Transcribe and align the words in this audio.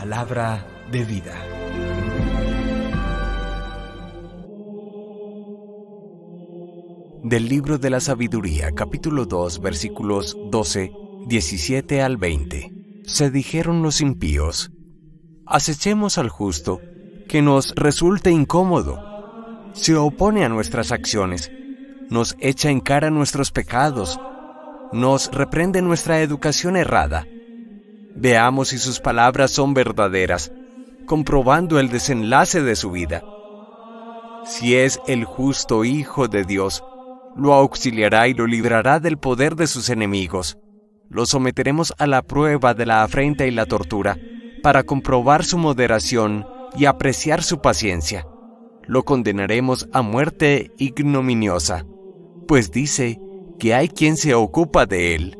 palabra 0.00 0.66
de 0.90 1.04
vida. 1.04 1.34
Del 7.22 7.46
libro 7.46 7.76
de 7.76 7.90
la 7.90 8.00
sabiduría, 8.00 8.72
capítulo 8.72 9.26
2, 9.26 9.60
versículos 9.60 10.34
12, 10.50 10.92
17 11.26 12.00
al 12.00 12.16
20. 12.16 12.72
Se 13.04 13.30
dijeron 13.30 13.82
los 13.82 14.00
impíos, 14.00 14.72
acechemos 15.44 16.16
al 16.16 16.30
justo, 16.30 16.80
que 17.28 17.42
nos 17.42 17.74
resulte 17.74 18.30
incómodo. 18.30 18.98
Se 19.74 19.94
opone 19.94 20.46
a 20.46 20.48
nuestras 20.48 20.90
acciones, 20.90 21.52
nos 22.08 22.34
echa 22.40 22.70
en 22.70 22.80
cara 22.80 23.10
nuestros 23.10 23.52
pecados, 23.52 24.18
nos 24.90 25.30
reprende 25.30 25.82
nuestra 25.82 26.22
educación 26.22 26.76
errada. 26.78 27.26
Veamos 28.14 28.68
si 28.68 28.78
sus 28.78 29.00
palabras 29.00 29.50
son 29.50 29.74
verdaderas, 29.74 30.52
comprobando 31.06 31.78
el 31.78 31.88
desenlace 31.88 32.62
de 32.62 32.76
su 32.76 32.90
vida. 32.90 33.24
Si 34.44 34.76
es 34.76 35.00
el 35.06 35.24
justo 35.24 35.84
Hijo 35.84 36.28
de 36.28 36.44
Dios, 36.44 36.84
lo 37.36 37.54
auxiliará 37.54 38.28
y 38.28 38.34
lo 38.34 38.46
librará 38.46 39.00
del 39.00 39.18
poder 39.18 39.56
de 39.56 39.66
sus 39.66 39.88
enemigos. 39.88 40.58
Lo 41.08 41.26
someteremos 41.26 41.94
a 41.98 42.06
la 42.06 42.22
prueba 42.22 42.74
de 42.74 42.86
la 42.86 43.02
afrenta 43.02 43.46
y 43.46 43.50
la 43.50 43.66
tortura, 43.66 44.16
para 44.62 44.84
comprobar 44.84 45.44
su 45.44 45.58
moderación 45.58 46.46
y 46.76 46.86
apreciar 46.86 47.42
su 47.42 47.60
paciencia. 47.60 48.26
Lo 48.86 49.04
condenaremos 49.04 49.88
a 49.92 50.02
muerte 50.02 50.70
ignominiosa, 50.78 51.84
pues 52.46 52.70
dice 52.70 53.20
que 53.58 53.74
hay 53.74 53.88
quien 53.88 54.16
se 54.16 54.34
ocupa 54.34 54.86
de 54.86 55.14
él. 55.14 55.38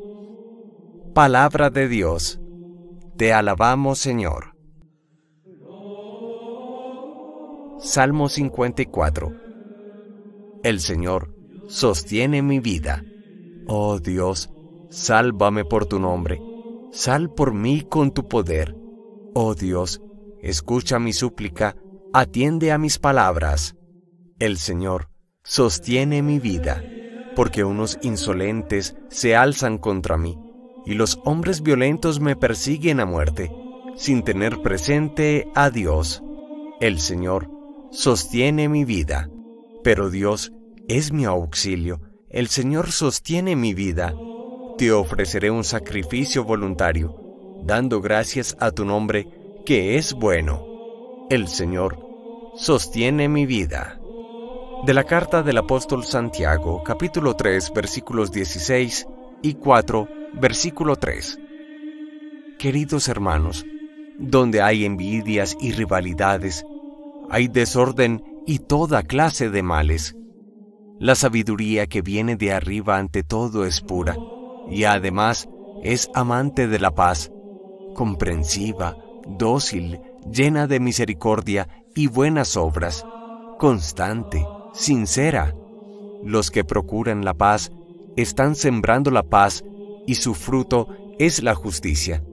Palabra 1.14 1.70
de 1.70 1.88
Dios. 1.88 2.41
Te 3.16 3.32
alabamos, 3.32 3.98
Señor. 3.98 4.54
Salmo 7.78 8.28
54. 8.28 9.32
El 10.62 10.80
Señor 10.80 11.34
sostiene 11.68 12.42
mi 12.42 12.60
vida. 12.60 13.04
Oh 13.66 13.98
Dios, 13.98 14.50
sálvame 14.90 15.64
por 15.64 15.86
tu 15.86 15.98
nombre. 15.98 16.40
Sal 16.92 17.30
por 17.32 17.54
mí 17.54 17.82
con 17.82 18.12
tu 18.12 18.28
poder. 18.28 18.74
Oh 19.34 19.54
Dios, 19.54 20.00
escucha 20.40 20.98
mi 20.98 21.12
súplica, 21.12 21.76
atiende 22.12 22.72
a 22.72 22.78
mis 22.78 22.98
palabras. 22.98 23.76
El 24.38 24.58
Señor 24.58 25.08
sostiene 25.42 26.22
mi 26.22 26.38
vida 26.38 26.82
porque 27.34 27.64
unos 27.64 27.98
insolentes 28.02 28.96
se 29.08 29.36
alzan 29.36 29.78
contra 29.78 30.16
mí, 30.16 30.38
y 30.84 30.94
los 30.94 31.20
hombres 31.24 31.62
violentos 31.62 32.20
me 32.20 32.36
persiguen 32.36 33.00
a 33.00 33.06
muerte, 33.06 33.50
sin 33.96 34.22
tener 34.22 34.62
presente 34.62 35.48
a 35.54 35.70
Dios. 35.70 36.22
El 36.80 36.98
Señor 36.98 37.48
sostiene 37.90 38.68
mi 38.68 38.84
vida, 38.84 39.30
pero 39.84 40.10
Dios 40.10 40.52
es 40.88 41.12
mi 41.12 41.24
auxilio, 41.24 42.00
el 42.28 42.48
Señor 42.48 42.90
sostiene 42.90 43.56
mi 43.56 43.74
vida. 43.74 44.14
Te 44.78 44.90
ofreceré 44.90 45.50
un 45.50 45.64
sacrificio 45.64 46.44
voluntario, 46.44 47.14
dando 47.64 48.00
gracias 48.00 48.56
a 48.58 48.70
tu 48.70 48.84
nombre, 48.84 49.28
que 49.66 49.96
es 49.96 50.14
bueno. 50.14 50.66
El 51.30 51.46
Señor 51.46 51.98
sostiene 52.56 53.28
mi 53.28 53.46
vida. 53.46 53.98
De 54.84 54.94
la 54.94 55.04
carta 55.04 55.42
del 55.42 55.58
apóstol 55.58 56.04
Santiago, 56.04 56.82
capítulo 56.82 57.36
3, 57.36 57.72
versículos 57.72 58.32
16 58.32 59.06
y 59.42 59.54
4, 59.54 60.08
versículo 60.34 60.96
3. 60.96 61.38
Queridos 62.58 63.08
hermanos, 63.08 63.66
donde 64.18 64.62
hay 64.62 64.84
envidias 64.84 65.56
y 65.60 65.72
rivalidades, 65.72 66.64
hay 67.30 67.48
desorden 67.48 68.22
y 68.46 68.58
toda 68.60 69.02
clase 69.02 69.50
de 69.50 69.62
males. 69.62 70.16
La 70.98 71.14
sabiduría 71.14 71.86
que 71.86 72.02
viene 72.02 72.36
de 72.36 72.52
arriba 72.52 72.98
ante 72.98 73.22
todo 73.22 73.64
es 73.64 73.80
pura, 73.80 74.16
y 74.70 74.84
además 74.84 75.48
es 75.82 76.10
amante 76.14 76.68
de 76.68 76.78
la 76.78 76.92
paz, 76.92 77.32
comprensiva, 77.94 78.96
dócil, 79.26 80.00
llena 80.30 80.66
de 80.66 80.80
misericordia 80.80 81.68
y 81.94 82.06
buenas 82.06 82.56
obras, 82.56 83.04
constante, 83.58 84.46
sincera. 84.72 85.54
Los 86.22 86.50
que 86.50 86.64
procuran 86.64 87.24
la 87.24 87.34
paz 87.34 87.72
están 88.16 88.54
sembrando 88.54 89.10
la 89.10 89.24
paz 89.24 89.64
y 90.04 90.16
su 90.16 90.34
fruto 90.34 90.88
es 91.18 91.42
la 91.42 91.54
justicia. 91.54 92.24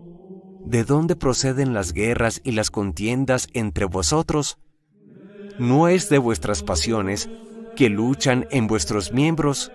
¿De 0.62 0.84
dónde 0.84 1.16
proceden 1.16 1.74
las 1.74 1.94
guerras 1.94 2.42
y 2.44 2.52
las 2.52 2.72
contiendas 2.72 3.48
entre 3.54 3.86
vosotros? 3.86 4.58
¿No 5.58 5.88
es 5.88 6.10
de 6.10 6.18
vuestras 6.18 6.64
pasiones 6.64 7.30
que 7.76 7.90
luchan 7.90 8.46
en 8.50 8.68
vuestros 8.68 9.12
miembros? 9.12 9.72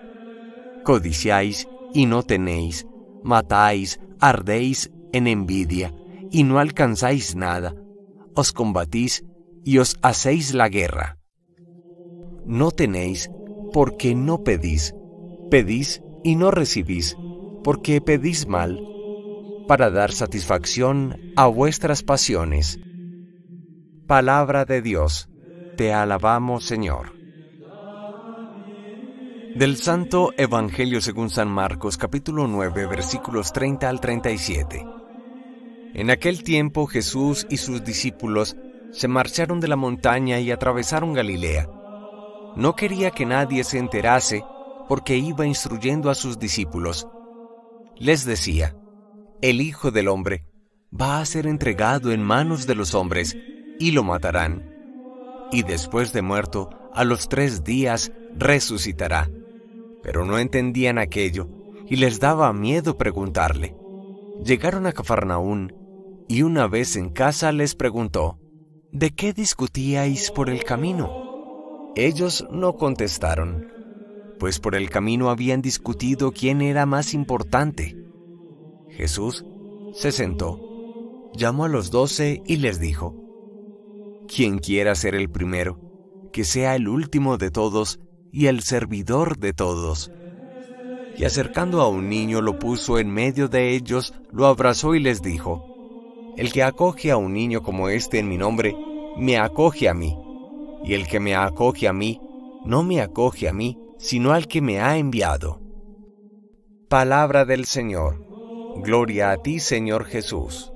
Codiciáis 0.83 1.69
y 1.91 2.05
no 2.05 2.23
tenéis, 2.23 2.87
matáis, 3.21 3.99
ardéis 4.19 4.91
en 5.11 5.27
envidia 5.27 5.93
y 6.29 6.43
no 6.43 6.59
alcanzáis 6.59 7.35
nada, 7.35 7.85
os 8.33 8.51
combatís 8.51 9.23
y 9.63 9.79
os 9.79 9.97
hacéis 10.01 10.53
la 10.53 10.69
guerra 10.69 11.17
no 12.45 12.71
tenéis 12.71 13.31
porque 13.71 14.15
no 14.15 14.37
pedís, 14.37 14.95
pedís 15.49 16.01
y 16.23 16.35
no 16.35 16.51
recibís, 16.51 17.17
porque 17.65 17.99
pedís 17.99 18.47
mal, 18.47 18.79
para 19.67 19.89
dar 19.89 20.11
satisfacción 20.13 21.33
a 21.35 21.47
vuestras 21.47 22.03
pasiones. 22.03 22.79
Palabra 24.05 24.63
de 24.65 24.81
Dios, 24.83 25.27
te 25.75 25.91
alabamos 25.91 26.63
Señor. 26.63 27.13
Del 29.55 29.77
Santo 29.77 30.31
Evangelio 30.37 31.01
según 31.01 31.29
San 31.31 31.49
Marcos 31.49 31.97
capítulo 31.97 32.47
9 32.47 32.85
versículos 32.85 33.51
30 33.51 33.89
al 33.89 33.99
37. 33.99 34.85
En 35.95 36.11
aquel 36.11 36.43
tiempo 36.43 36.85
Jesús 36.85 37.47
y 37.49 37.57
sus 37.57 37.83
discípulos 37.83 38.55
se 38.91 39.07
marcharon 39.07 39.59
de 39.59 39.69
la 39.69 39.75
montaña 39.75 40.39
y 40.39 40.51
atravesaron 40.51 41.13
Galilea 41.13 41.67
no 42.55 42.73
quería 42.73 43.11
que 43.11 43.25
nadie 43.25 43.63
se 43.65 43.79
enterase 43.79 44.43
porque 44.87 45.17
iba 45.17 45.45
instruyendo 45.45 46.09
a 46.09 46.15
sus 46.15 46.39
discípulos. 46.39 47.05
Les 47.97 48.25
decía, 48.25 48.75
el 49.41 49.61
Hijo 49.61 49.91
del 49.91 50.09
Hombre 50.09 50.43
va 50.93 51.19
a 51.19 51.25
ser 51.25 51.47
entregado 51.47 52.11
en 52.11 52.21
manos 52.21 52.67
de 52.67 52.75
los 52.75 52.93
hombres 52.93 53.37
y 53.79 53.91
lo 53.91 54.03
matarán. 54.03 54.69
Y 55.51 55.63
después 55.63 56.11
de 56.11 56.21
muerto, 56.21 56.69
a 56.93 57.03
los 57.03 57.29
tres 57.29 57.63
días 57.63 58.11
resucitará. 58.35 59.29
Pero 60.03 60.25
no 60.25 60.39
entendían 60.39 60.97
aquello 60.97 61.47
y 61.87 61.95
les 61.95 62.19
daba 62.19 62.51
miedo 62.53 62.97
preguntarle. 62.97 63.75
Llegaron 64.43 64.87
a 64.87 64.91
Cafarnaún 64.91 65.73
y 66.27 66.41
una 66.41 66.67
vez 66.67 66.97
en 66.97 67.09
casa 67.09 67.51
les 67.51 67.75
preguntó, 67.75 68.39
¿de 68.91 69.11
qué 69.11 69.31
discutíais 69.31 70.31
por 70.31 70.49
el 70.49 70.63
camino? 70.63 71.91
Ellos 71.95 72.45
no 72.51 72.75
contestaron, 72.75 73.71
pues 74.39 74.59
por 74.59 74.75
el 74.75 74.89
camino 74.89 75.29
habían 75.29 75.61
discutido 75.61 76.31
quién 76.31 76.61
era 76.61 76.85
más 76.85 77.13
importante. 77.13 77.95
Jesús 78.89 79.45
se 79.93 80.11
sentó, 80.11 80.59
llamó 81.33 81.65
a 81.65 81.69
los 81.69 81.91
doce 81.91 82.41
y 82.45 82.57
les 82.57 82.79
dijo, 82.79 83.15
Quien 84.27 84.59
quiera 84.59 84.95
ser 84.95 85.15
el 85.15 85.29
primero, 85.29 85.79
que 86.31 86.43
sea 86.43 86.75
el 86.75 86.87
último 86.87 87.37
de 87.37 87.51
todos 87.51 87.99
y 88.31 88.47
el 88.47 88.61
servidor 88.61 89.37
de 89.37 89.53
todos. 89.53 90.11
Y 91.17 91.23
acercando 91.23 91.81
a 91.81 91.87
un 91.87 92.09
niño 92.09 92.41
lo 92.41 92.59
puso 92.59 92.99
en 92.99 93.09
medio 93.09 93.47
de 93.47 93.73
ellos, 93.75 94.13
lo 94.31 94.47
abrazó 94.47 94.95
y 94.95 94.99
les 94.99 95.21
dijo, 95.21 96.33
El 96.35 96.51
que 96.51 96.63
acoge 96.63 97.11
a 97.11 97.17
un 97.17 97.33
niño 97.33 97.61
como 97.63 97.87
este 97.89 98.19
en 98.19 98.27
mi 98.27 98.37
nombre, 98.37 98.75
me 99.17 99.37
acoge 99.37 99.87
a 99.87 99.93
mí 99.93 100.17
y 100.85 100.93
el 100.93 101.07
que 101.07 101.19
me 101.19 101.35
acoge 101.35 101.87
a 101.87 101.93
mí, 101.93 102.21
no 102.63 102.83
me 102.83 103.01
acoge 103.01 103.49
a 103.49 103.53
mí, 103.53 103.77
sino 103.97 104.31
al 104.31 104.47
que 104.47 104.61
me 104.61 104.79
ha 104.79 104.97
enviado. 104.97 105.61
Palabra 106.89 107.45
del 107.45 107.65
Señor. 107.65 108.23
Gloria 108.83 109.31
a 109.31 109.37
ti, 109.37 109.59
Señor 109.59 110.05
Jesús. 110.05 110.71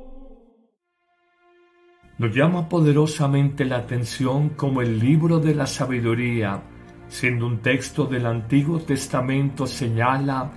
Nos 2.18 2.36
llama 2.36 2.68
poderosamente 2.68 3.66
la 3.66 3.78
atención 3.78 4.50
como 4.50 4.82
el 4.82 5.00
libro 5.00 5.40
de 5.40 5.56
la 5.56 5.68
sabiduría, 5.68 6.62
siendo 7.08 7.46
un 7.48 7.60
texto 7.60 8.06
del 8.06 8.26
Antiguo 8.26 8.80
Testamento, 8.80 9.68
señala 9.68 10.52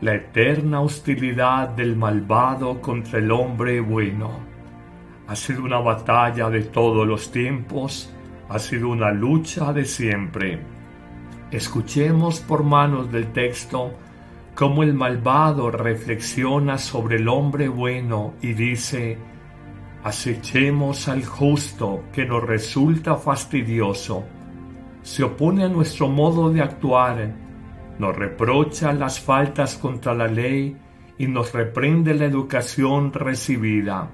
la 0.00 0.14
eterna 0.14 0.80
hostilidad 0.80 1.70
del 1.70 1.96
malvado 1.96 2.80
contra 2.80 3.18
el 3.18 3.32
hombre 3.32 3.80
bueno. 3.80 4.30
Ha 5.26 5.34
sido 5.34 5.64
una 5.64 5.80
batalla 5.80 6.50
de 6.50 6.62
todos 6.62 7.06
los 7.06 7.30
tiempos 7.32 8.12
ha 8.48 8.58
sido 8.58 8.88
una 8.88 9.10
lucha 9.12 9.72
de 9.72 9.84
siempre. 9.84 10.60
Escuchemos 11.50 12.40
por 12.40 12.62
manos 12.62 13.10
del 13.10 13.32
texto 13.32 13.92
cómo 14.54 14.82
el 14.82 14.92
malvado 14.92 15.70
reflexiona 15.70 16.76
sobre 16.76 17.16
el 17.16 17.28
hombre 17.28 17.68
bueno 17.68 18.34
y 18.42 18.52
dice, 18.52 19.16
Acechemos 20.04 21.08
al 21.08 21.24
justo 21.24 22.04
que 22.12 22.26
nos 22.26 22.44
resulta 22.44 23.16
fastidioso, 23.16 24.24
se 25.02 25.24
opone 25.24 25.64
a 25.64 25.68
nuestro 25.68 26.08
modo 26.08 26.50
de 26.50 26.60
actuar, 26.60 27.34
nos 27.98 28.14
reprocha 28.14 28.92
las 28.92 29.18
faltas 29.18 29.76
contra 29.76 30.14
la 30.14 30.28
ley 30.28 30.76
y 31.16 31.26
nos 31.26 31.52
reprende 31.54 32.14
la 32.14 32.26
educación 32.26 33.12
recibida. 33.12 34.10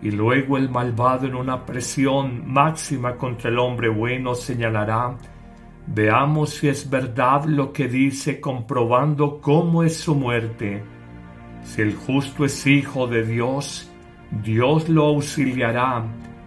Y 0.00 0.10
luego 0.10 0.56
el 0.56 0.70
malvado 0.70 1.26
en 1.26 1.34
una 1.34 1.66
presión 1.66 2.50
máxima 2.50 3.14
contra 3.16 3.50
el 3.50 3.58
hombre 3.58 3.88
bueno 3.88 4.34
señalará, 4.34 5.16
veamos 5.86 6.50
si 6.50 6.68
es 6.68 6.90
verdad 6.90 7.44
lo 7.44 7.72
que 7.72 7.88
dice 7.88 8.40
comprobando 8.40 9.40
cómo 9.40 9.82
es 9.82 9.96
su 9.96 10.14
muerte. 10.14 10.82
Si 11.62 11.82
el 11.82 11.94
justo 11.94 12.44
es 12.44 12.66
hijo 12.66 13.06
de 13.06 13.24
Dios, 13.24 13.90
Dios 14.30 14.88
lo 14.88 15.06
auxiliará 15.06 16.04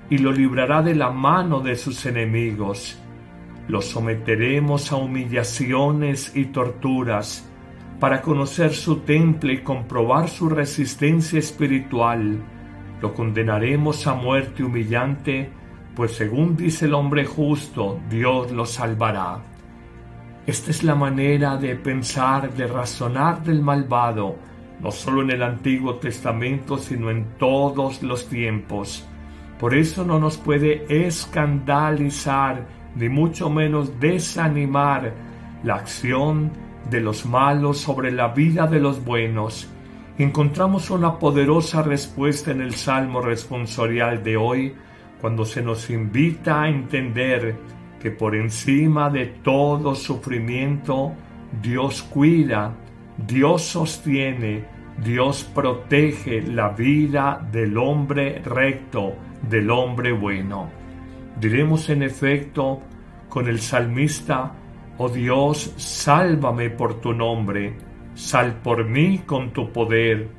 y 0.10 0.18
lo 0.18 0.32
librará 0.32 0.82
de 0.82 0.96
la 0.96 1.12
mano 1.12 1.62
de 1.62 1.76
sus 1.76 2.06
enemigos. 2.06 3.00
Lo 3.68 3.82
someteremos 3.82 4.92
a 4.92 4.96
humillaciones 4.96 6.36
y 6.36 6.46
torturas 6.46 7.48
para 8.00 8.22
conocer 8.22 8.74
su 8.74 9.02
temple 9.02 9.54
y 9.54 9.58
comprobar 9.60 10.30
su 10.30 10.50
resistencia 10.50 11.38
espiritual. 11.38 12.40
Lo 13.02 13.14
condenaremos 13.14 14.08
a 14.08 14.16
muerte 14.16 14.64
humillante, 14.64 15.52
pues 15.96 16.14
según 16.14 16.56
dice 16.56 16.86
el 16.86 16.94
hombre 16.94 17.26
justo, 17.26 18.00
Dios 18.10 18.52
lo 18.52 18.66
salvará. 18.66 19.40
Esta 20.46 20.72
es 20.72 20.84
la 20.84 20.96
manera 20.96 21.58
de 21.58 21.76
pensar, 21.76 22.54
de 22.54 22.66
razonar 22.68 23.44
del 23.44 23.62
malvado, 23.62 24.36
no 24.80 24.92
solo 24.92 25.22
en 25.22 25.32
el 25.32 25.44
Antiguo 25.44 25.96
Testamento, 25.96 26.78
sino 26.78 27.12
en 27.12 27.26
todos 27.38 28.02
los 28.02 28.28
tiempos. 28.28 29.06
Por 29.60 29.76
eso 29.76 30.06
no 30.06 30.20
nos 30.20 30.38
puede 30.38 30.86
escandalizar, 31.06 32.66
ni 32.96 33.10
mucho 33.10 33.50
menos 33.50 34.00
desanimar 34.00 35.14
la 35.64 35.76
acción 35.76 36.52
de 36.90 37.02
los 37.02 37.26
malos 37.26 37.78
sobre 37.80 38.12
la 38.12 38.30
vida 38.30 38.68
de 38.68 38.80
los 38.80 39.04
buenos. 39.04 39.70
Encontramos 40.18 40.90
una 40.90 41.20
poderosa 41.20 41.84
respuesta 41.84 42.52
en 42.52 42.62
el 42.62 42.74
Salmo 42.74 43.22
responsorial 43.22 44.24
de 44.24 44.38
hoy, 44.38 44.74
cuando 45.21 45.45
se 45.45 45.62
nos 45.62 45.89
invita 45.89 46.63
a 46.63 46.69
entender 46.69 47.56
que 48.00 48.12
por 48.12 48.36
encima 48.36 49.10
de 49.10 49.25
todo 49.25 49.95
sufrimiento, 49.95 51.13
Dios 51.62 52.01
cuida 52.04 52.74
Dios 53.27 53.63
sostiene, 53.63 54.63
Dios 55.04 55.44
protege 55.44 56.42
la 56.42 56.69
vida 56.69 57.45
del 57.51 57.77
hombre 57.77 58.42
recto, 58.44 59.13
del 59.42 59.69
hombre 59.71 60.13
bueno. 60.13 60.69
Diremos 61.39 61.89
en 61.89 62.04
efecto 62.04 62.81
con 63.27 63.48
el 63.48 63.60
salmista, 63.60 64.54
oh 64.98 65.10
Dios, 65.10 65.74
sálvame 65.75 66.69
por 66.69 67.01
tu 67.01 67.13
nombre, 67.13 67.74
sal 68.16 68.62
por 68.63 68.86
mí 68.86 69.19
con 69.25 69.51
tu 69.51 69.71
poder. 69.71 70.30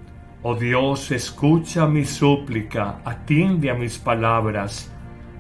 Oh 0.43 0.55
Dios, 0.55 1.11
escucha 1.11 1.87
mi 1.87 2.07
súplica, 2.07 3.03
atiende 3.05 3.71
a 3.71 3.75
mis 3.75 3.99
palabras, 3.99 4.91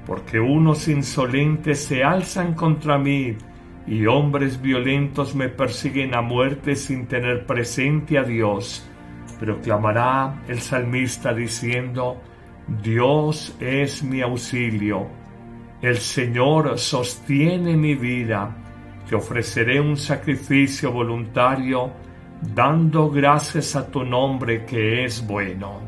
porque 0.05 0.39
unos 0.39 0.89
insolentes 0.89 1.83
se 1.85 2.05
alzan 2.05 2.53
contra 2.53 2.99
mí, 2.99 3.35
y 3.87 4.05
hombres 4.05 4.61
violentos 4.61 5.35
me 5.35 5.49
persiguen 5.49 6.15
a 6.15 6.21
muerte 6.21 6.77
sin 6.77 7.07
tener 7.07 7.47
presente 7.47 8.19
a 8.19 8.25
Dios. 8.25 8.87
Pero 9.39 9.63
clamará 9.63 10.43
el 10.49 10.61
salmista 10.61 11.33
diciendo, 11.33 12.21
Dios 12.83 13.57
es 13.59 14.03
mi 14.03 14.21
auxilio, 14.21 15.07
el 15.81 15.97
Señor 15.97 16.79
sostiene 16.79 17.75
mi 17.75 17.95
vida, 17.95 18.55
te 19.09 19.17
ofreceré 19.17 19.81
un 19.81 19.97
sacrificio 19.97 20.93
voluntario, 20.93 21.91
dando 22.43 23.11
gracias 23.11 23.77
a 23.77 23.91
tu 23.91 24.05
nombre 24.05 24.65
que 24.65 25.05
es 25.05 25.27
bueno. 25.27 25.81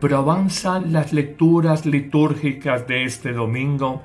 Pero 0.00 0.18
avanzan 0.18 0.92
las 0.92 1.12
lecturas 1.12 1.86
litúrgicas 1.86 2.86
de 2.86 3.04
este 3.04 3.32
domingo, 3.32 4.02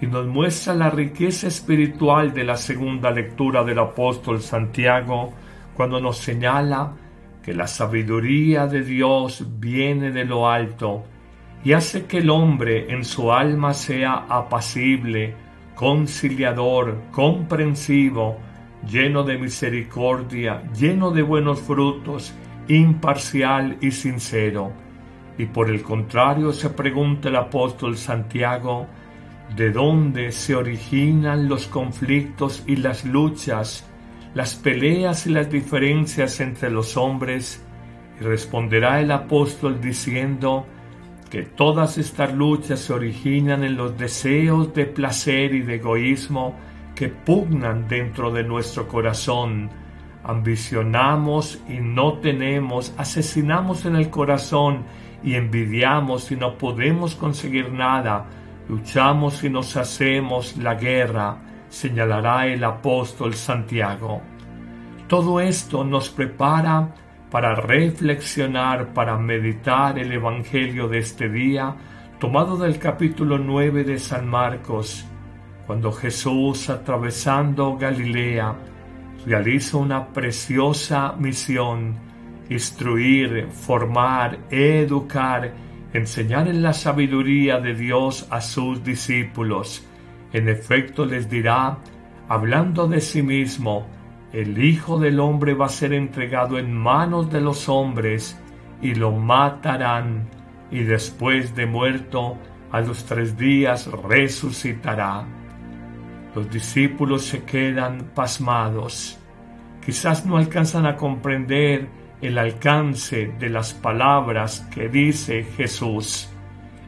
y 0.00 0.06
nos 0.06 0.26
muestra 0.26 0.74
la 0.74 0.90
riqueza 0.90 1.48
espiritual 1.48 2.32
de 2.32 2.44
la 2.44 2.56
segunda 2.56 3.10
lectura 3.10 3.64
del 3.64 3.78
apóstol 3.80 4.40
Santiago 4.40 5.32
cuando 5.74 6.00
nos 6.00 6.18
señala 6.18 6.92
que 7.42 7.52
la 7.52 7.66
sabiduría 7.66 8.66
de 8.66 8.82
Dios 8.82 9.44
viene 9.58 10.12
de 10.12 10.24
lo 10.24 10.48
alto 10.48 11.04
y 11.64 11.72
hace 11.72 12.06
que 12.06 12.18
el 12.18 12.30
hombre 12.30 12.92
en 12.92 13.04
su 13.04 13.32
alma 13.32 13.74
sea 13.74 14.26
apacible, 14.28 15.34
conciliador, 15.74 16.96
comprensivo, 17.10 18.38
lleno 18.86 19.22
de 19.22 19.38
misericordia, 19.38 20.62
lleno 20.72 21.10
de 21.10 21.22
buenos 21.22 21.60
frutos, 21.60 22.34
imparcial 22.68 23.76
y 23.80 23.90
sincero. 23.90 24.72
Y 25.36 25.46
por 25.46 25.70
el 25.70 25.82
contrario 25.82 26.52
se 26.52 26.70
pregunta 26.70 27.28
el 27.28 27.36
apóstol 27.36 27.96
Santiago, 27.96 28.86
de 29.56 29.70
dónde 29.70 30.32
se 30.32 30.54
originan 30.54 31.48
los 31.48 31.66
conflictos 31.68 32.62
y 32.66 32.76
las 32.76 33.04
luchas, 33.04 33.88
las 34.34 34.54
peleas 34.54 35.26
y 35.26 35.30
las 35.30 35.50
diferencias 35.50 36.40
entre 36.40 36.70
los 36.70 36.96
hombres, 36.96 37.64
y 38.20 38.24
responderá 38.24 39.00
el 39.00 39.10
apóstol 39.10 39.80
diciendo 39.80 40.66
que 41.30 41.42
todas 41.42 41.98
estas 41.98 42.34
luchas 42.34 42.80
se 42.80 42.92
originan 42.92 43.64
en 43.64 43.76
los 43.76 43.96
deseos 43.96 44.74
de 44.74 44.86
placer 44.86 45.54
y 45.54 45.60
de 45.60 45.76
egoísmo 45.76 46.54
que 46.98 47.08
pugnan 47.08 47.86
dentro 47.86 48.32
de 48.32 48.42
nuestro 48.42 48.88
corazón. 48.88 49.70
Ambicionamos 50.24 51.62
y 51.68 51.78
no 51.78 52.14
tenemos, 52.14 52.92
asesinamos 52.96 53.84
en 53.84 53.94
el 53.94 54.10
corazón 54.10 54.82
y 55.22 55.34
envidiamos 55.34 56.32
y 56.32 56.36
no 56.36 56.58
podemos 56.58 57.14
conseguir 57.14 57.70
nada, 57.72 58.26
Luchamos 58.68 59.42
y 59.44 59.48
nos 59.48 59.76
hacemos 59.78 60.58
la 60.58 60.74
guerra, 60.74 61.38
señalará 61.70 62.48
el 62.48 62.62
apóstol 62.64 63.32
Santiago. 63.32 64.20
Todo 65.06 65.40
esto 65.40 65.84
nos 65.84 66.10
prepara 66.10 66.92
para 67.30 67.54
reflexionar, 67.54 68.92
para 68.92 69.16
meditar 69.16 69.98
el 69.98 70.12
Evangelio 70.12 70.86
de 70.86 70.98
este 70.98 71.30
día, 71.30 71.74
tomado 72.18 72.58
del 72.58 72.78
capítulo 72.78 73.38
9 73.38 73.84
de 73.84 73.98
San 73.98 74.28
Marcos, 74.28 75.06
cuando 75.68 75.92
Jesús, 75.92 76.68
atravesando 76.68 77.76
Galilea, 77.76 78.56
realiza 79.24 79.76
una 79.76 80.08
preciosa 80.08 81.14
misión, 81.16 81.94
instruir, 82.48 83.46
formar, 83.52 84.40
educar 84.50 85.52
enseñar 85.92 86.48
en 86.48 86.62
la 86.62 86.72
sabiduría 86.72 87.60
de 87.60 87.74
Dios 87.74 88.26
a 88.30 88.40
sus 88.40 88.82
discípulos. 88.84 89.86
En 90.32 90.48
efecto 90.48 91.06
les 91.06 91.30
dirá, 91.30 91.78
hablando 92.28 92.86
de 92.86 93.00
sí 93.00 93.22
mismo, 93.22 93.86
el 94.32 94.62
Hijo 94.62 94.98
del 94.98 95.20
Hombre 95.20 95.54
va 95.54 95.66
a 95.66 95.70
ser 95.70 95.94
entregado 95.94 96.58
en 96.58 96.74
manos 96.74 97.30
de 97.30 97.40
los 97.40 97.68
hombres 97.68 98.38
y 98.82 98.94
lo 98.94 99.12
matarán, 99.12 100.28
y 100.70 100.80
después 100.80 101.54
de 101.54 101.66
muerto, 101.66 102.36
a 102.70 102.80
los 102.80 103.04
tres 103.04 103.38
días 103.38 103.86
resucitará. 103.86 105.37
Los 106.34 106.50
discípulos 106.50 107.24
se 107.24 107.44
quedan 107.44 108.10
pasmados. 108.14 109.18
Quizás 109.84 110.26
no 110.26 110.36
alcanzan 110.36 110.86
a 110.86 110.96
comprender 110.96 111.88
el 112.20 112.38
alcance 112.38 113.32
de 113.38 113.48
las 113.48 113.72
palabras 113.72 114.66
que 114.72 114.88
dice 114.88 115.44
Jesús. 115.44 116.28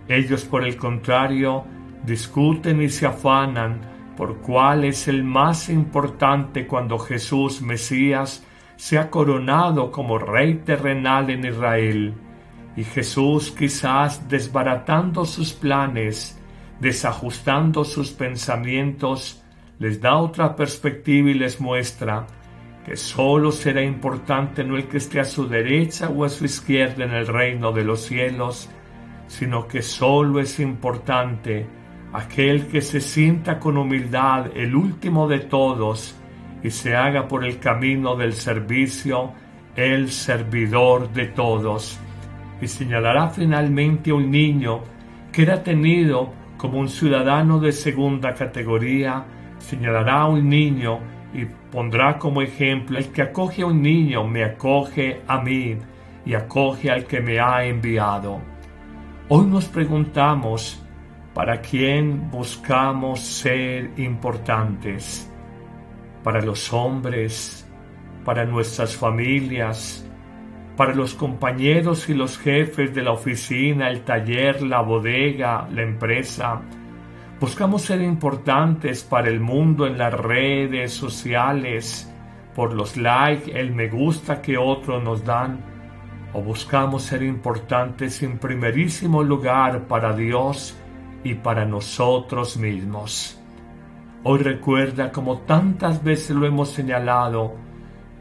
Ellos, 0.09 0.45
por 0.45 0.65
el 0.65 0.77
contrario, 0.77 1.65
discuten 2.05 2.83
y 2.83 2.89
se 2.89 3.07
afanan 3.07 3.81
por 4.17 4.39
cuál 4.39 4.85
es 4.85 5.09
el 5.09 5.25
más 5.25 5.69
importante 5.69 6.67
cuando 6.67 6.99
Jesús 6.99 7.63
Mesías 7.63 8.45
sea 8.77 9.11
coronado 9.11 9.93
como 9.93 10.19
rey 10.19 10.55
terrenal 10.65 11.31
en 11.31 11.45
Israel. 11.45 12.15
Y 12.77 12.85
Jesús 12.85 13.51
quizás 13.51 14.29
desbaratando 14.29 15.25
sus 15.25 15.53
planes, 15.53 16.40
desajustando 16.81 17.85
sus 17.85 18.11
pensamientos, 18.11 19.43
les 19.79 20.01
da 20.01 20.17
otra 20.17 20.57
perspectiva 20.57 21.31
y 21.31 21.35
les 21.35 21.61
muestra 21.61 22.27
que 22.85 22.97
sólo 22.97 23.53
será 23.53 23.83
importante 23.83 24.65
no 24.65 24.77
el 24.77 24.89
que 24.89 24.97
esté 24.97 25.21
a 25.21 25.25
su 25.25 25.47
derecha 25.47 26.09
o 26.09 26.25
a 26.25 26.29
su 26.29 26.45
izquierda 26.45 27.05
en 27.05 27.13
el 27.13 27.27
reino 27.27 27.73
de 27.73 27.85
los 27.85 28.01
cielos, 28.01 28.69
sino 29.29 29.69
que 29.69 29.83
sólo 29.83 30.41
es 30.41 30.59
importante 30.59 31.67
aquel 32.13 32.67
que 32.67 32.81
se 32.81 33.01
sienta 33.01 33.59
con 33.59 33.77
humildad 33.77 34.47
el 34.57 34.75
último 34.75 35.29
de 35.29 35.41
todos 35.41 36.17
y 36.63 36.71
se 36.71 36.97
haga 36.97 37.29
por 37.29 37.45
el 37.45 37.59
camino 37.59 38.17
del 38.17 38.33
servicio 38.33 39.33
el 39.77 40.11
servidor 40.11 41.13
de 41.13 41.27
todos. 41.27 41.99
y 42.61 42.69
señalará 42.69 43.31
finalmente 43.31 44.13
un 44.13 44.31
niño 44.31 44.81
que 45.33 45.43
era 45.43 45.63
tenido 45.63 46.35
como 46.61 46.79
un 46.79 46.91
ciudadano 46.91 47.59
de 47.59 47.73
segunda 47.73 48.35
categoría, 48.35 49.25
señalará 49.59 50.21
a 50.21 50.29
un 50.29 50.47
niño 50.47 51.01
y 51.33 51.47
pondrá 51.47 52.19
como 52.19 52.43
ejemplo, 52.43 52.99
el 52.99 53.11
que 53.13 53.23
acoge 53.23 53.63
a 53.63 53.67
un 53.67 53.81
niño 53.81 54.27
me 54.27 54.45
acoge 54.45 55.23
a 55.27 55.41
mí 55.41 55.79
y 56.27 56.35
acoge 56.35 56.91
al 56.91 57.07
que 57.07 57.21
me 57.23 57.41
ha 57.41 57.65
enviado. 57.65 58.43
Hoy 59.31 59.47
nos 59.47 59.69
preguntamos, 59.69 60.83
¿para 61.33 61.63
quién 61.63 62.31
buscamos 62.31 63.21
ser 63.21 63.93
importantes? 63.97 65.33
¿Para 66.23 66.43
los 66.43 66.71
hombres? 66.75 67.67
¿Para 68.23 68.45
nuestras 68.45 68.95
familias? 68.95 70.10
Para 70.77 70.95
los 70.95 71.15
compañeros 71.15 72.09
y 72.09 72.15
los 72.15 72.39
jefes 72.39 72.95
de 72.95 73.03
la 73.03 73.13
oficina, 73.13 73.91
el 73.91 74.03
taller, 74.03 74.63
la 74.63 74.81
bodega, 74.81 75.69
la 75.71 75.83
empresa. 75.83 76.63
Buscamos 77.41 77.83
ser 77.83 78.01
importantes 78.03 79.03
para 79.03 79.29
el 79.29 79.41
mundo 79.41 79.87
en 79.87 79.99
las 79.99 80.13
redes 80.13 80.93
sociales, 80.93 82.13
por 82.55 82.75
los 82.75 82.97
likes, 82.97 83.51
el 83.59 83.73
me 83.73 83.89
gusta 83.89 84.43
que 84.43 84.59
otros 84.59 85.03
nos 85.03 85.25
dan, 85.25 85.61
o 86.33 86.43
buscamos 86.43 87.03
ser 87.03 87.23
importantes 87.23 88.23
en 88.23 88.39
primerísimo 88.39 89.23
lugar 89.23 89.87
para 89.87 90.15
Dios 90.15 90.77
y 91.25 91.35
para 91.35 91.65
nosotros 91.65 92.57
mismos. 92.57 93.39
Hoy 94.23 94.41
recuerda 94.41 95.11
como 95.11 95.39
tantas 95.39 96.05
veces 96.05 96.37
lo 96.37 96.47
hemos 96.47 96.71
señalado, 96.71 97.55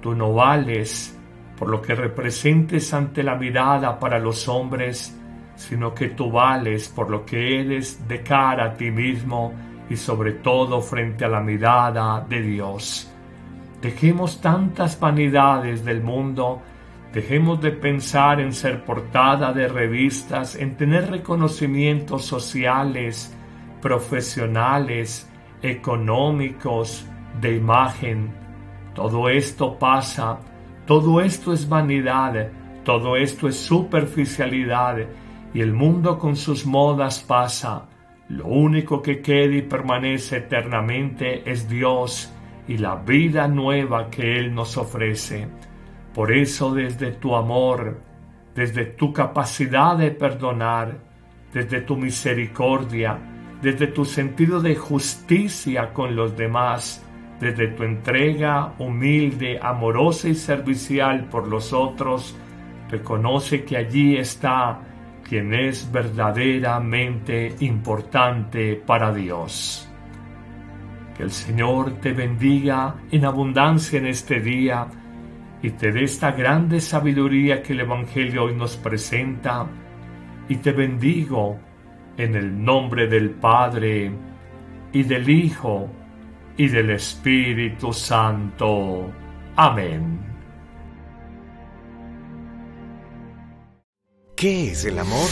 tú 0.02 0.16
no 0.16 0.34
vales 0.34 1.19
por 1.60 1.68
lo 1.68 1.82
que 1.82 1.94
representes 1.94 2.94
ante 2.94 3.22
la 3.22 3.36
mirada 3.36 4.00
para 4.00 4.18
los 4.18 4.48
hombres, 4.48 5.14
sino 5.58 5.94
que 5.94 6.08
tú 6.08 6.32
vales 6.32 6.88
por 6.88 7.10
lo 7.10 7.26
que 7.26 7.60
eres 7.60 8.08
de 8.08 8.24
cara 8.24 8.64
a 8.64 8.74
ti 8.76 8.90
mismo 8.90 9.54
y 9.90 9.98
sobre 9.98 10.32
todo 10.34 10.80
frente 10.82 11.26
a 11.26 11.28
la 11.28 11.42
mirada 11.42 12.26
de 12.28 12.42
Dios. 12.42 13.12
Dejemos 13.82 14.40
tantas 14.40 14.98
vanidades 14.98 15.84
del 15.84 16.02
mundo, 16.02 16.62
dejemos 17.12 17.60
de 17.60 17.72
pensar 17.72 18.40
en 18.40 18.54
ser 18.54 18.86
portada 18.86 19.52
de 19.52 19.68
revistas, 19.68 20.56
en 20.56 20.78
tener 20.78 21.12
reconocimientos 21.12 22.24
sociales, 22.24 23.36
profesionales, 23.82 25.30
económicos, 25.62 27.06
de 27.42 27.56
imagen. 27.56 28.32
Todo 28.94 29.28
esto 29.30 29.78
pasa 29.78 30.40
todo 30.90 31.22
esto 31.22 31.54
es 31.54 31.70
vanidad, 31.70 32.50
todo 32.84 33.16
esto 33.16 33.48
es 33.48 33.60
superficialidad 33.60 34.98
y 35.54 35.62
el 35.62 35.72
mundo 35.72 36.18
con 36.18 36.36
sus 36.36 36.66
modas 36.66 37.20
pasa. 37.20 37.86
Lo 38.28 38.48
único 38.48 39.00
que 39.00 39.22
queda 39.22 39.56
y 39.56 39.62
permanece 39.62 40.38
eternamente 40.38 41.48
es 41.48 41.70
Dios 41.70 42.34
y 42.68 42.80
la 42.80 42.96
vida 42.96 43.48
nueva 43.48 44.10
que 44.10 44.40
Él 44.40 44.56
nos 44.56 44.78
ofrece. 44.78 45.48
Por 46.12 46.32
eso 46.32 46.74
desde 46.74 47.12
tu 47.12 47.36
amor, 47.36 48.02
desde 48.56 48.86
tu 48.86 49.14
capacidad 49.14 49.96
de 49.96 50.10
perdonar, 50.10 50.98
desde 51.54 51.82
tu 51.82 51.98
misericordia, 51.98 53.20
desde 53.62 53.86
tu 53.86 54.06
sentido 54.06 54.60
de 54.60 54.76
justicia 54.76 55.94
con 55.94 56.16
los 56.16 56.36
demás, 56.36 57.06
desde 57.40 57.68
tu 57.70 57.84
entrega 57.84 58.74
humilde, 58.80 59.60
amorosa 59.62 60.30
y 60.30 60.36
servicial 60.36 61.26
por 61.26 61.48
los 61.48 61.72
otros, 61.74 62.36
reconoce 62.90 63.64
que 63.64 63.78
allí 63.78 64.18
está 64.18 64.82
quien 65.24 65.54
es 65.54 65.90
verdaderamente 65.92 67.56
importante 67.60 68.76
para 68.76 69.14
Dios. 69.14 69.88
Que 71.16 71.24
el 71.24 71.32
Señor 71.32 71.94
te 72.02 72.14
bendiga 72.14 72.96
en 73.12 73.26
abundancia 73.26 74.00
en 74.00 74.08
este 74.08 74.40
día 74.40 74.88
y 75.62 75.72
te 75.72 75.92
dé 75.92 76.04
esta 76.04 76.32
grande 76.32 76.82
sabiduría 76.82 77.62
que 77.62 77.74
el 77.74 77.82
Evangelio 77.82 78.46
hoy 78.46 78.56
nos 78.56 78.76
presenta 78.78 79.68
y 80.48 80.56
te 80.56 80.72
bendigo 80.72 81.60
en 82.18 82.36
el 82.36 82.64
nombre 82.64 83.08
del 83.08 83.30
Padre 83.30 84.12
y 84.92 85.04
del 85.04 85.30
Hijo 85.30 85.90
y 86.60 86.68
del 86.68 86.90
Espíritu 86.90 87.94
Santo. 87.94 89.10
Amén. 89.56 90.20
¿Qué 94.36 94.72
es 94.72 94.84
el 94.84 95.00
amor? 95.00 95.30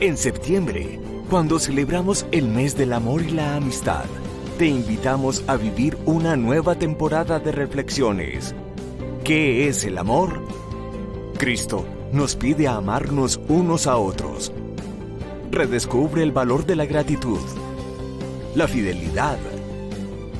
En 0.00 0.16
septiembre, 0.16 0.98
cuando 1.30 1.60
celebramos 1.60 2.26
el 2.32 2.48
mes 2.48 2.76
del 2.76 2.94
amor 2.94 3.22
y 3.22 3.30
la 3.30 3.54
amistad, 3.54 4.06
te 4.58 4.66
invitamos 4.66 5.44
a 5.46 5.54
vivir 5.54 5.96
una 6.04 6.34
nueva 6.34 6.74
temporada 6.74 7.38
de 7.38 7.52
reflexiones. 7.52 8.56
¿Qué 9.22 9.68
es 9.68 9.84
el 9.84 9.98
amor? 9.98 10.42
Cristo 11.38 11.86
nos 12.12 12.34
pide 12.34 12.66
amarnos 12.66 13.40
unos 13.48 13.86
a 13.86 13.96
otros. 13.96 14.52
Redescubre 15.52 16.24
el 16.24 16.32
valor 16.32 16.66
de 16.66 16.74
la 16.74 16.86
gratitud, 16.86 17.38
la 18.56 18.66
fidelidad, 18.66 19.38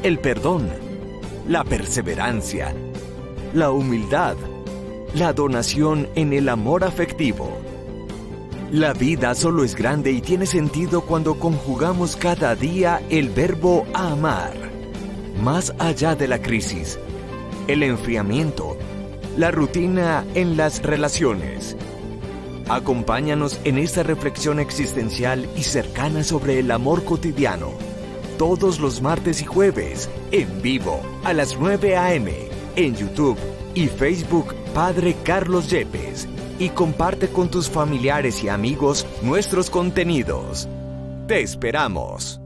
el 0.03 0.21
perdón, 0.21 0.69
la 1.49 1.65
perseverancia, 1.65 2.73
la 3.53 3.73
humildad, 3.73 4.37
la 5.15 5.33
donación 5.33 6.09
en 6.15 6.33
el 6.33 6.49
amor 6.49 6.85
afectivo. 6.85 7.59
La 8.71 8.93
vida 8.93 9.35
solo 9.35 9.65
es 9.65 9.75
grande 9.75 10.13
y 10.13 10.21
tiene 10.21 10.47
sentido 10.47 11.01
cuando 11.01 11.39
conjugamos 11.39 12.15
cada 12.15 12.55
día 12.55 13.03
el 13.11 13.31
verbo 13.31 13.87
amar. 13.93 14.53
Más 15.43 15.75
allá 15.79 16.15
de 16.15 16.29
la 16.29 16.41
crisis, 16.41 16.99
el 17.67 17.83
enfriamiento, 17.83 18.77
la 19.37 19.51
rutina 19.51 20.25
en 20.35 20.57
las 20.57 20.83
relaciones. 20.83 21.77
Acompáñanos 22.69 23.59
en 23.65 23.79
esta 23.79 24.05
reflexión 24.05 24.61
existencial 24.61 25.49
y 25.57 25.63
cercana 25.63 26.23
sobre 26.23 26.61
el 26.61 26.71
amor 26.71 27.05
cotidiano 27.05 27.88
todos 28.39 28.81
los 28.81 29.03
martes 29.03 29.43
y 29.43 29.45
jueves, 29.45 30.09
en 30.31 30.63
vivo, 30.63 31.03
a 31.25 31.35
las 31.35 31.59
9 31.59 31.97
a.m., 31.97 32.33
en 32.77 32.97
YouTube 32.97 33.37
y 33.75 33.89
Facebook 33.89 34.55
Padre 34.73 35.17
Carlos 35.25 35.69
Yepes, 35.69 36.27
y 36.59 36.71
comparte 36.71 37.29
con 37.29 37.51
tus 37.51 37.69
familiares 37.69 38.43
y 38.43 38.49
amigos 38.49 39.07
nuestros 39.23 39.69
contenidos. 39.69 40.69
Te 41.27 41.43
esperamos. 41.43 42.41